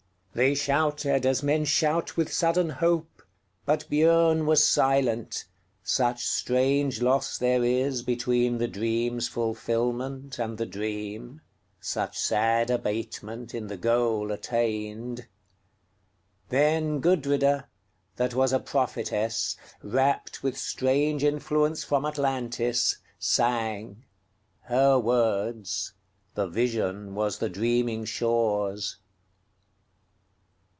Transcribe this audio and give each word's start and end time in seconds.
They 0.33 0.55
shouted 0.55 1.25
as 1.25 1.43
men 1.43 1.65
shout 1.65 2.15
with 2.15 2.31
sudden 2.31 2.69
hope; 2.69 3.21
But 3.65 3.83
Biörn 3.89 4.45
was 4.45 4.65
silent, 4.65 5.43
such 5.83 6.25
strange 6.25 7.01
loss 7.01 7.37
there 7.37 7.59
isBetween 7.59 8.57
the 8.57 8.69
dream's 8.69 9.27
fulfilment 9.27 10.39
and 10.39 10.57
the 10.57 10.65
dream, 10.65 11.41
Such 11.81 12.17
sad 12.17 12.69
abatement 12.71 13.53
in 13.53 13.67
the 13.67 13.75
goal 13.75 14.31
attained. 14.31 15.27
Then 16.47 17.01
Gudrida, 17.01 17.65
that 18.15 18.33
was 18.33 18.53
a 18.53 18.59
prophetess, 18.61 19.57
Rapt 19.83 20.41
with 20.41 20.57
strange 20.57 21.25
influence 21.25 21.83
from 21.83 22.05
Atlantis, 22.05 22.99
sang:Her 23.19 24.97
words: 24.97 25.91
the 26.35 26.47
vision 26.47 27.15
was 27.15 27.39
the 27.39 27.49
dreaming 27.49 28.05
shore's. 28.05 28.95